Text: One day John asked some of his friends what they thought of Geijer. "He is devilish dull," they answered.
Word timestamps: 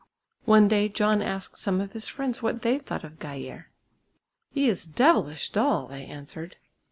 One 0.45 0.67
day 0.67 0.89
John 0.89 1.21
asked 1.21 1.59
some 1.59 1.79
of 1.79 1.91
his 1.91 2.07
friends 2.09 2.41
what 2.41 2.63
they 2.63 2.79
thought 2.79 3.03
of 3.03 3.19
Geijer. 3.19 3.65
"He 4.49 4.67
is 4.67 4.87
devilish 4.87 5.51
dull," 5.51 5.89
they 5.89 6.07
answered. 6.07 6.55